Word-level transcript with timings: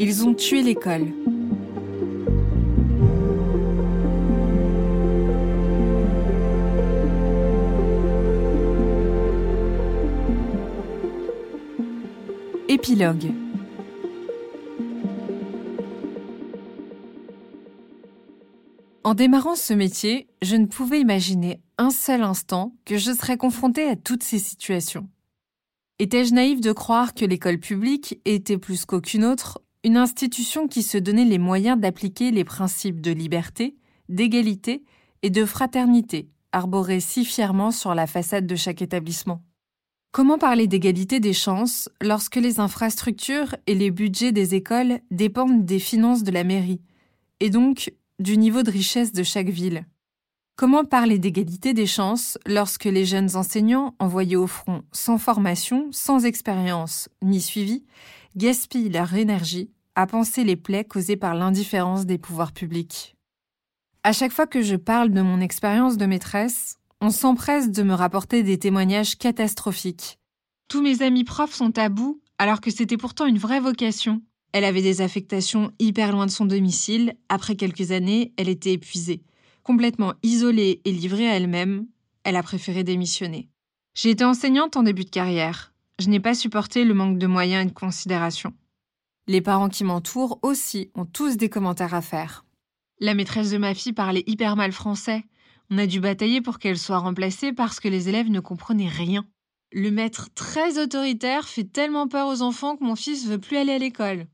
Ils 0.00 0.24
ont 0.24 0.32
tué 0.32 0.62
l'école. 0.62 1.12
Épilogue 12.68 13.32
En 19.02 19.14
démarrant 19.14 19.56
ce 19.56 19.72
métier, 19.72 20.28
je 20.42 20.54
ne 20.54 20.66
pouvais 20.66 21.00
imaginer 21.00 21.60
un 21.76 21.90
seul 21.90 22.22
instant 22.22 22.76
que 22.84 22.98
je 22.98 23.10
serais 23.10 23.36
confrontée 23.36 23.88
à 23.88 23.96
toutes 23.96 24.22
ces 24.22 24.38
situations. 24.38 25.08
Étais-je 25.98 26.34
naïve 26.34 26.60
de 26.60 26.70
croire 26.70 27.14
que 27.14 27.24
l'école 27.24 27.58
publique 27.58 28.20
était 28.24 28.58
plus 28.58 28.84
qu'aucune 28.84 29.24
autre 29.24 29.60
une 29.84 29.96
institution 29.96 30.68
qui 30.68 30.82
se 30.82 30.98
donnait 30.98 31.24
les 31.24 31.38
moyens 31.38 31.78
d'appliquer 31.78 32.30
les 32.30 32.44
principes 32.44 33.00
de 33.00 33.10
liberté, 33.10 33.76
d'égalité 34.08 34.84
et 35.22 35.30
de 35.30 35.44
fraternité 35.44 36.28
arborés 36.52 37.00
si 37.00 37.24
fièrement 37.24 37.70
sur 37.70 37.94
la 37.94 38.06
façade 38.06 38.46
de 38.46 38.56
chaque 38.56 38.82
établissement. 38.82 39.42
Comment 40.12 40.38
parler 40.38 40.66
d'égalité 40.66 41.20
des 41.20 41.34
chances 41.34 41.88
lorsque 42.00 42.36
les 42.36 42.60
infrastructures 42.60 43.54
et 43.66 43.74
les 43.74 43.90
budgets 43.90 44.32
des 44.32 44.54
écoles 44.54 45.00
dépendent 45.10 45.64
des 45.64 45.78
finances 45.78 46.22
de 46.22 46.30
la 46.30 46.44
mairie, 46.44 46.80
et 47.40 47.50
donc 47.50 47.92
du 48.18 48.38
niveau 48.38 48.62
de 48.62 48.70
richesse 48.70 49.12
de 49.12 49.22
chaque 49.22 49.50
ville? 49.50 49.84
Comment 50.58 50.84
parler 50.84 51.20
d'égalité 51.20 51.72
des 51.72 51.86
chances 51.86 52.36
lorsque 52.44 52.86
les 52.86 53.04
jeunes 53.04 53.36
enseignants 53.36 53.94
envoyés 54.00 54.34
au 54.34 54.48
front 54.48 54.82
sans 54.90 55.16
formation, 55.16 55.86
sans 55.92 56.24
expérience 56.24 57.08
ni 57.22 57.40
suivi, 57.40 57.84
gaspillent 58.34 58.88
leur 58.88 59.14
énergie 59.14 59.70
à 59.94 60.08
penser 60.08 60.42
les 60.42 60.56
plaies 60.56 60.84
causées 60.84 61.16
par 61.16 61.36
l'indifférence 61.36 62.06
des 62.06 62.18
pouvoirs 62.18 62.50
publics? 62.50 63.14
À 64.02 64.12
chaque 64.12 64.32
fois 64.32 64.48
que 64.48 64.60
je 64.60 64.74
parle 64.74 65.10
de 65.10 65.20
mon 65.20 65.40
expérience 65.40 65.96
de 65.96 66.06
maîtresse, 66.06 66.74
on 67.00 67.10
s'empresse 67.10 67.70
de 67.70 67.84
me 67.84 67.94
rapporter 67.94 68.42
des 68.42 68.58
témoignages 68.58 69.16
catastrophiques. 69.16 70.18
Tous 70.66 70.82
mes 70.82 71.02
amis 71.02 71.22
profs 71.22 71.54
sont 71.54 71.78
à 71.78 71.88
bout, 71.88 72.20
alors 72.36 72.60
que 72.60 72.72
c'était 72.72 72.96
pourtant 72.96 73.26
une 73.26 73.38
vraie 73.38 73.60
vocation. 73.60 74.22
Elle 74.50 74.64
avait 74.64 74.82
des 74.82 75.02
affectations 75.02 75.70
hyper 75.78 76.10
loin 76.10 76.26
de 76.26 76.32
son 76.32 76.46
domicile, 76.46 77.14
après 77.28 77.54
quelques 77.54 77.92
années, 77.92 78.32
elle 78.36 78.48
était 78.48 78.72
épuisée. 78.72 79.22
Complètement 79.68 80.14
isolée 80.22 80.80
et 80.86 80.92
livrée 80.92 81.28
à 81.28 81.36
elle-même, 81.36 81.88
elle 82.24 82.36
a 82.36 82.42
préféré 82.42 82.84
démissionner. 82.84 83.50
J'ai 83.92 84.08
été 84.08 84.24
enseignante 84.24 84.78
en 84.78 84.82
début 84.82 85.04
de 85.04 85.10
carrière. 85.10 85.74
Je 85.98 86.08
n'ai 86.08 86.20
pas 86.20 86.32
supporté 86.32 86.84
le 86.84 86.94
manque 86.94 87.18
de 87.18 87.26
moyens 87.26 87.66
et 87.66 87.68
de 87.68 87.74
considération. 87.74 88.54
Les 89.26 89.42
parents 89.42 89.68
qui 89.68 89.84
m'entourent 89.84 90.38
aussi 90.40 90.90
ont 90.94 91.04
tous 91.04 91.36
des 91.36 91.50
commentaires 91.50 91.92
à 91.92 92.00
faire. 92.00 92.46
La 92.98 93.12
maîtresse 93.12 93.50
de 93.50 93.58
ma 93.58 93.74
fille 93.74 93.92
parlait 93.92 94.24
hyper 94.26 94.56
mal 94.56 94.72
français. 94.72 95.22
On 95.70 95.76
a 95.76 95.86
dû 95.86 96.00
batailler 96.00 96.40
pour 96.40 96.58
qu'elle 96.58 96.78
soit 96.78 96.96
remplacée 96.96 97.52
parce 97.52 97.78
que 97.78 97.88
les 97.88 98.08
élèves 98.08 98.30
ne 98.30 98.40
comprenaient 98.40 98.88
rien. 98.88 99.26
Le 99.72 99.90
maître 99.90 100.30
très 100.34 100.82
autoritaire 100.82 101.46
fait 101.46 101.70
tellement 101.70 102.08
peur 102.08 102.28
aux 102.28 102.40
enfants 102.40 102.78
que 102.78 102.84
mon 102.84 102.96
fils 102.96 103.26
veut 103.26 103.38
plus 103.38 103.58
aller 103.58 103.72
à 103.72 103.78
l'école. 103.78 104.28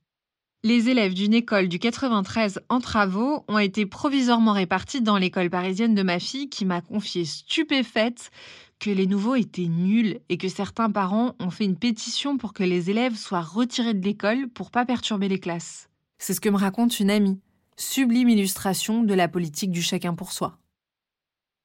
Les 0.67 0.89
élèves 0.89 1.13
d'une 1.13 1.35
école 1.35 1.69
du 1.69 1.79
93 1.79 2.63
en 2.71 2.81
travaux 2.81 3.45
ont 3.49 3.59
été 3.59 3.85
provisoirement 3.85 4.55
répartis 4.55 5.03
dans 5.03 5.19
l'école 5.19 5.51
parisienne 5.51 5.95
de 5.95 6.03
ma 6.03 6.19
fille 6.19 6.49
qui 6.49 6.65
m'a 6.65 6.81
confié 6.81 7.27
stupéfaite 7.27 8.31
que 8.79 8.89
les 8.89 9.07
nouveaux 9.07 9.35
étaient 9.35 9.69
nuls 9.69 10.21
et 10.31 10.39
que 10.39 10.49
certains 10.49 10.91
parents 10.91 11.35
ont 11.39 11.51
fait 11.51 11.67
une 11.67 11.77
pétition 11.77 12.39
pour 12.39 12.55
que 12.55 12.63
les 12.63 12.89
élèves 12.89 13.15
soient 13.15 13.43
retirés 13.43 13.93
de 13.93 14.03
l'école 14.03 14.49
pour 14.49 14.71
pas 14.71 14.87
perturber 14.87 15.29
les 15.29 15.39
classes. 15.39 15.91
C'est 16.17 16.33
ce 16.33 16.41
que 16.41 16.49
me 16.49 16.57
raconte 16.57 16.99
une 16.99 17.11
amie. 17.11 17.39
Sublime 17.77 18.31
illustration 18.31 19.03
de 19.03 19.13
la 19.13 19.29
politique 19.29 19.71
du 19.71 19.83
chacun 19.83 20.15
pour 20.15 20.33
soi. 20.33 20.57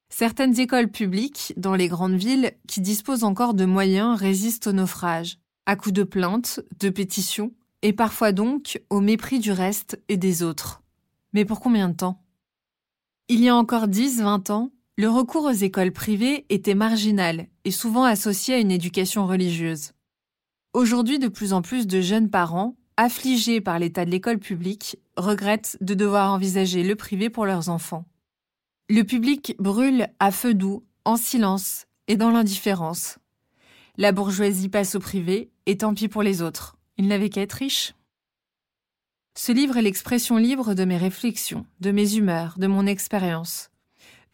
Certaines 0.09 0.59
écoles 0.59 0.91
publiques, 0.91 1.53
dans 1.55 1.75
les 1.75 1.87
grandes 1.87 2.17
villes, 2.17 2.51
qui 2.67 2.81
disposent 2.81 3.23
encore 3.23 3.53
de 3.53 3.63
moyens, 3.63 4.19
résistent 4.19 4.67
au 4.67 4.73
naufrage, 4.73 5.37
à 5.65 5.77
coups 5.77 5.93
de 5.93 6.03
plaintes, 6.03 6.59
de 6.81 6.89
pétitions, 6.89 7.53
et 7.81 7.93
parfois 7.93 8.31
donc 8.31 8.81
au 8.89 8.99
mépris 8.99 9.39
du 9.39 9.51
reste 9.51 10.01
et 10.09 10.17
des 10.17 10.43
autres. 10.43 10.81
Mais 11.33 11.45
pour 11.45 11.59
combien 11.59 11.89
de 11.89 11.95
temps? 11.95 12.23
Il 13.27 13.41
y 13.41 13.49
a 13.49 13.55
encore 13.55 13.87
10-20 13.87 14.51
ans, 14.51 14.71
le 14.97 15.07
recours 15.07 15.45
aux 15.45 15.51
écoles 15.51 15.91
privées 15.91 16.45
était 16.49 16.75
marginal 16.75 17.47
et 17.63 17.71
souvent 17.71 18.03
associé 18.03 18.55
à 18.55 18.59
une 18.59 18.71
éducation 18.71 19.27
religieuse. 19.27 19.91
Aujourd'hui, 20.73 21.19
de 21.19 21.27
plus 21.27 21.53
en 21.53 21.61
plus 21.61 21.87
de 21.87 22.01
jeunes 22.01 22.29
parents, 22.29 22.75
affligés 22.97 23.61
par 23.61 23.79
l'état 23.79 24.03
de 24.03 24.11
l'école 24.11 24.39
publique, 24.39 24.97
regrettent 25.15 25.77
de 25.79 25.93
devoir 25.93 26.33
envisager 26.33 26.83
le 26.83 26.95
privé 26.95 27.29
pour 27.29 27.45
leurs 27.45 27.69
enfants. 27.69 28.05
Le 28.89 29.03
public 29.03 29.55
brûle 29.59 30.07
à 30.19 30.31
feu 30.31 30.53
doux, 30.53 30.83
en 31.05 31.15
silence 31.15 31.85
et 32.07 32.17
dans 32.17 32.31
l'indifférence. 32.31 33.19
La 33.97 34.11
bourgeoisie 34.11 34.69
passe 34.69 34.95
au 34.95 34.99
privé, 34.99 35.51
et 35.65 35.77
tant 35.77 35.93
pis 35.93 36.07
pour 36.07 36.23
les 36.23 36.41
autres. 36.41 36.78
Ils 36.99 37.07
n'avaient 37.07 37.29
qu'à 37.29 37.41
être 37.41 37.53
riches. 37.53 37.95
Ce 39.35 39.51
livre 39.51 39.77
est 39.77 39.81
l'expression 39.81 40.37
libre 40.37 40.75
de 40.75 40.85
mes 40.85 40.97
réflexions, 40.97 41.65
de 41.79 41.89
mes 41.89 42.15
humeurs, 42.15 42.53
de 42.59 42.67
mon 42.67 42.85
expérience. 42.85 43.71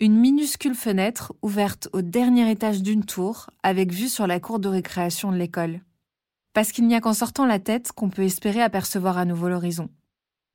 Une 0.01 0.17
minuscule 0.17 0.75
fenêtre 0.75 1.33
ouverte 1.41 1.87
au 1.93 2.01
dernier 2.01 2.51
étage 2.51 2.81
d'une 2.81 3.05
tour, 3.05 3.49
avec 3.63 3.93
vue 3.93 4.09
sur 4.09 4.27
la 4.27 4.41
cour 4.41 4.59
de 4.59 4.67
récréation 4.67 5.31
de 5.31 5.37
l'école. 5.37 5.79
Parce 6.51 6.73
qu'il 6.73 6.87
n'y 6.87 6.95
a 6.95 6.99
qu'en 6.99 7.13
sortant 7.13 7.45
la 7.45 7.59
tête 7.59 7.93
qu'on 7.93 8.09
peut 8.09 8.23
espérer 8.23 8.61
apercevoir 8.61 9.17
à 9.17 9.23
nouveau 9.23 9.47
l'horizon. 9.47 9.89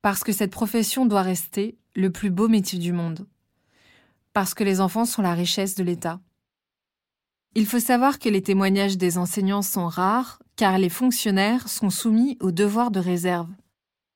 Parce 0.03 0.23
que 0.23 0.33
cette 0.33 0.51
profession 0.51 1.07
doit 1.07 1.23
rester 1.23 1.79
le 1.95 2.11
plus 2.11 2.29
beau 2.29 2.47
métier 2.47 2.77
du 2.77 2.93
monde 2.93 3.25
parce 4.33 4.53
que 4.53 4.63
les 4.63 4.81
enfants 4.81 5.05
sont 5.05 5.21
la 5.21 5.33
richesse 5.33 5.75
de 5.75 5.83
l'État. 5.83 6.19
Il 7.55 7.65
faut 7.65 7.79
savoir 7.79 8.19
que 8.19 8.29
les 8.29 8.41
témoignages 8.41 8.97
des 8.97 9.17
enseignants 9.17 9.61
sont 9.61 9.87
rares, 9.87 10.39
car 10.61 10.77
les 10.77 10.89
fonctionnaires 10.89 11.67
sont 11.67 11.89
soumis 11.89 12.37
au 12.39 12.51
devoir 12.51 12.91
de 12.91 12.99
réserve. 12.99 13.49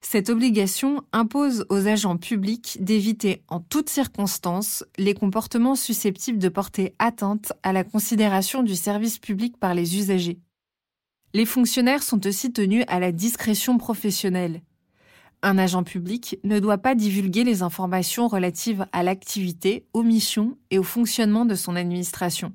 Cette 0.02 0.30
obligation 0.30 1.02
impose 1.12 1.66
aux 1.70 1.88
agents 1.88 2.18
publics 2.18 2.78
d'éviter 2.82 3.42
en 3.48 3.60
toutes 3.60 3.90
circonstances 3.90 4.86
les 5.00 5.16
comportements 5.16 5.76
susceptibles 5.76 6.38
de 6.38 6.50
porter 6.50 6.94
atteinte 7.00 7.52
à 7.64 7.74
la 7.74 7.84
considération 7.84 8.62
du 8.62 8.76
service 8.76 9.18
public 9.18 9.58
par 9.58 9.74
les 9.74 9.98
usagers. 9.98 10.38
Les 11.34 11.48
fonctionnaires 11.48 12.04
sont 12.04 12.28
aussi 12.28 12.54
tenus 12.54 12.86
à 12.90 13.00
la 13.00 13.12
discrétion 13.12 13.80
professionnelle, 13.80 14.62
un 15.42 15.58
agent 15.58 15.84
public 15.84 16.38
ne 16.44 16.60
doit 16.60 16.78
pas 16.78 16.94
divulguer 16.94 17.44
les 17.44 17.64
informations 17.64 18.28
relatives 18.28 18.86
à 18.92 19.02
l'activité, 19.02 19.88
aux 19.94 20.04
missions 20.04 20.60
et 20.70 20.78
au 20.78 20.84
fonctionnement 20.84 21.46
de 21.46 21.56
son 21.56 21.76
administration. 21.76 22.54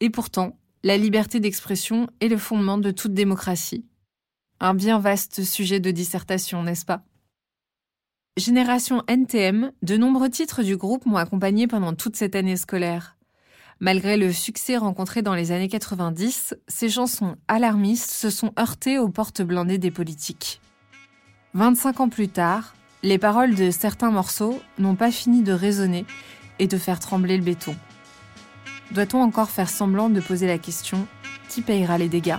Et 0.00 0.10
pourtant, 0.10 0.58
la 0.82 0.96
liberté 0.96 1.40
d'expression 1.40 2.06
est 2.20 2.28
le 2.28 2.38
fondement 2.38 2.78
de 2.78 2.90
toute 2.90 3.14
démocratie. 3.14 3.84
Un 4.60 4.74
bien 4.74 4.98
vaste 4.98 5.44
sujet 5.44 5.80
de 5.80 5.90
dissertation, 5.90 6.62
n'est-ce 6.62 6.84
pas? 6.84 7.02
Génération 8.36 9.02
NTM, 9.08 9.72
de 9.82 9.96
nombreux 9.96 10.28
titres 10.28 10.62
du 10.62 10.76
groupe 10.76 11.06
m'ont 11.06 11.16
accompagné 11.16 11.66
pendant 11.66 11.94
toute 11.94 12.16
cette 12.16 12.36
année 12.36 12.56
scolaire. 12.56 13.16
Malgré 13.80 14.16
le 14.16 14.32
succès 14.32 14.76
rencontré 14.76 15.22
dans 15.22 15.34
les 15.34 15.52
années 15.52 15.68
90, 15.68 16.54
ces 16.66 16.88
chansons 16.88 17.36
alarmistes 17.48 18.10
se 18.10 18.30
sont 18.30 18.52
heurtées 18.58 18.98
aux 18.98 19.08
portes 19.08 19.42
blindées 19.42 19.78
des 19.78 19.90
politiques. 19.90 20.60
25 21.54 22.00
ans 22.00 22.08
plus 22.08 22.28
tard, 22.28 22.74
les 23.02 23.18
paroles 23.18 23.54
de 23.54 23.70
certains 23.70 24.10
morceaux 24.10 24.60
n'ont 24.78 24.96
pas 24.96 25.10
fini 25.10 25.42
de 25.42 25.52
résonner 25.52 26.06
et 26.58 26.66
de 26.66 26.78
faire 26.78 27.00
trembler 27.00 27.36
le 27.36 27.42
béton. 27.42 27.76
Doit-on 28.92 29.20
encore 29.20 29.50
faire 29.50 29.68
semblant 29.68 30.08
de 30.08 30.20
poser 30.20 30.46
la 30.46 30.58
question 30.58 31.06
qui 31.48 31.60
payera 31.62 31.98
les 31.98 32.08
dégâts? 32.08 32.38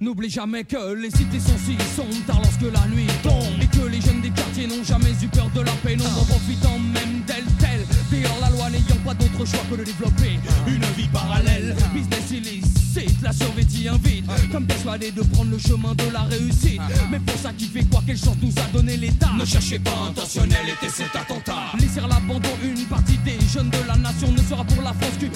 N'oublie 0.00 0.28
jamais 0.28 0.64
que 0.64 0.94
les 0.94 1.10
cités 1.10 1.40
sont 1.40 1.56
si 1.64 1.76
sombres 1.94 2.26
tard 2.26 2.40
lorsque 2.42 2.70
la 2.72 2.86
nuit 2.88 3.06
tombe 3.22 3.62
et 3.62 3.66
que 3.66 3.86
les 3.86 4.00
jeunes 4.00 4.20
des 4.20 4.30
quartiers 4.30 4.66
n'ont 4.66 4.84
jamais 4.84 5.12
eu 5.22 5.28
peur 5.28 5.48
de 5.54 5.60
la 5.60 5.72
pénombre 5.84 6.20
en 6.20 6.24
profitant 6.24 6.78
même 6.78 7.22
d'elle 7.26 7.44
telle. 7.58 7.86
D'ailleurs 8.10 8.36
la 8.40 8.50
loi 8.50 8.68
n'ayant 8.68 9.00
pas 9.04 9.14
d'autre 9.14 9.46
choix 9.46 9.64
que 9.70 9.76
de 9.76 9.84
développer 9.84 10.38
une 10.66 10.84
vie 10.96 11.08
parallèle. 11.08 11.74
Business 11.94 12.30
illicite, 12.30 13.22
la 13.22 13.32
survêtie 13.32 13.88
invite, 13.88 14.26
comme 14.52 14.66
persuadé 14.66 15.12
de 15.12 15.22
prendre 15.22 15.50
le 15.50 15.58
chemin 15.58 15.94
de 15.94 16.12
la 16.12 16.22
réussite. 16.22 16.80
Mais 17.10 17.20
pour 17.20 17.36
ça 17.38 17.52
qui 17.56 17.64
fait 17.64 17.84
quoi, 17.84 18.02
quelle 18.06 18.18
chance 18.18 18.36
nous 18.42 18.52
a 18.58 18.68
donné 18.72 18.98
l'État 18.98 19.30
Ne 19.38 19.46
cherchez 19.46 19.78
pas 19.78 19.96
intentionnel 20.10 20.66
était 20.76 20.92
cet 20.92 21.16
attentat. 21.16 21.72
Laisser 21.78 22.00
l'abandon, 22.00 22.50
une 22.62 22.84
partie 22.84 23.18
des 23.18 23.38
jeunes 23.50 23.70
de 23.70 23.78
la 23.88 23.96
nation 23.96 24.30
ne 24.30 24.42
sera 24.42 24.64
pour 24.64 24.82
la 24.82 24.92
France 24.92 25.16
qu'une 25.18 25.30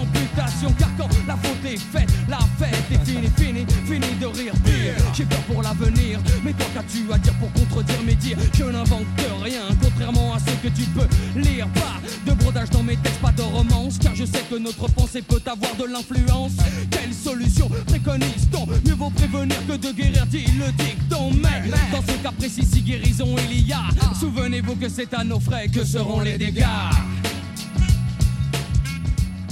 nouvelle 0.00 0.32
amputation. 0.32 0.72
Car 0.78 0.88
quand 0.96 1.08
la 1.26 1.36
faute 1.36 1.64
est 1.64 1.78
faite, 1.78 2.08
la 2.28 2.38
fête 2.58 2.84
est 2.90 3.04
finie, 3.04 3.30
finie, 3.36 3.66
finie 3.86 4.14
de 4.20 4.26
rire. 4.26 4.52
Pire, 4.64 4.94
j'ai 5.14 5.24
peur 5.24 5.40
pour 5.40 5.62
l'avenir, 5.62 6.20
mais 6.44 6.50
Mais 6.50 6.56
toi 6.56 6.66
qu'as-tu 6.74 7.12
à 7.12 7.18
dire 7.18 7.32
pour 7.34 7.52
contredire 7.52 8.02
mes 8.04 8.16
dires? 8.16 8.36
Je 8.54 8.64
n'invente 8.64 9.06
rien, 9.40 9.60
contrairement 9.80 10.34
à 10.34 10.40
ce 10.40 10.50
que 10.66 10.74
tu 10.74 10.82
peux 10.82 11.06
lire. 11.38 11.68
Pas 11.68 12.00
de 12.26 12.32
brodage 12.32 12.70
dans 12.70 12.82
mes 12.82 12.96
textes, 12.96 13.20
pas 13.20 13.30
de 13.30 13.42
romance, 13.42 13.98
car 13.98 14.16
je 14.16 14.24
sais 14.24 14.42
que 14.50 14.56
notre 14.56 14.88
pensée 14.88 15.22
peut 15.22 15.40
avoir 15.46 15.76
de 15.76 15.84
l'influence. 15.84 16.54
Quelle 16.90 17.14
solution 17.14 17.70
préconise-t-on? 17.86 18.66
Mieux 18.84 18.94
vaut 18.94 19.10
prévenir 19.10 19.64
que 19.68 19.76
de 19.76 19.92
guérir, 19.92 20.26
dit 20.26 20.46
le 20.58 20.72
dicton. 20.72 21.30
Mais 21.34 21.70
dans 21.92 22.02
ce 22.02 22.18
cas 22.20 22.32
précis, 22.32 22.66
si 22.66 22.82
guérison 22.82 23.36
il 23.48 23.68
y 23.68 23.72
a, 23.72 23.84
souvenez-vous 24.18 24.74
que 24.74 24.88
c'est 24.88 25.14
à 25.14 25.22
nos 25.22 25.38
frais 25.38 25.68
que 25.68 25.84
seront 25.84 26.18
les 26.18 26.36
dégâts. 26.36 26.64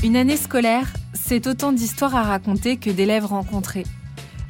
Une 0.05 0.15
année 0.15 0.37
scolaire, 0.37 0.93
c'est 1.13 1.49
autant 1.49 1.73
d'histoires 1.73 2.15
à 2.15 2.23
raconter 2.23 2.77
que 2.77 2.89
d'élèves 2.89 3.27
rencontrés. 3.27 3.85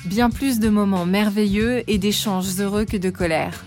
Bien 0.04 0.28
plus 0.28 0.58
de 0.60 0.68
moments 0.68 1.06
merveilleux 1.06 1.90
et 1.90 1.96
d'échanges 1.96 2.60
heureux 2.60 2.84
que 2.84 2.98
de 2.98 3.08
colère. 3.08 3.64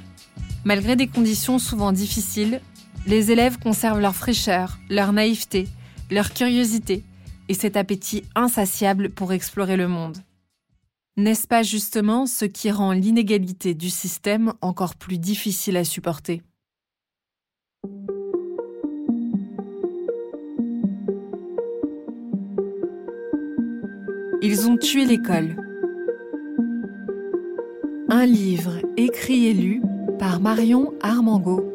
Malgré 0.63 0.95
des 0.95 1.07
conditions 1.07 1.57
souvent 1.57 1.91
difficiles, 1.91 2.61
les 3.07 3.31
élèves 3.31 3.57
conservent 3.57 3.99
leur 3.99 4.15
fraîcheur, 4.15 4.77
leur 4.91 5.11
naïveté, 5.11 5.67
leur 6.11 6.31
curiosité 6.33 7.03
et 7.49 7.55
cet 7.55 7.75
appétit 7.75 8.25
insatiable 8.35 9.09
pour 9.09 9.33
explorer 9.33 9.75
le 9.75 9.87
monde. 9.87 10.19
N'est-ce 11.17 11.47
pas 11.47 11.63
justement 11.63 12.27
ce 12.27 12.45
qui 12.45 12.69
rend 12.69 12.91
l'inégalité 12.91 13.73
du 13.73 13.89
système 13.89 14.53
encore 14.61 14.95
plus 14.95 15.17
difficile 15.17 15.77
à 15.77 15.83
supporter? 15.83 16.43
Ils 24.43 24.67
ont 24.67 24.75
tué 24.75 25.05
l'école. 25.05 25.55
Un 28.09 28.25
livre 28.25 28.79
écrit 28.97 29.45
et 29.45 29.53
lu 29.53 29.83
par 30.17 30.39
Marion 30.39 30.95
Armango. 31.01 31.71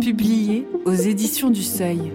Publié 0.00 0.66
aux 0.86 0.94
éditions 0.94 1.50
du 1.50 1.62
Seuil. 1.62 2.10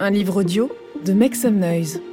Un 0.00 0.10
livre 0.10 0.40
audio 0.40 0.68
de 1.04 1.14
Make 1.14 1.34
Some 1.34 1.58
Noise. 1.58 2.11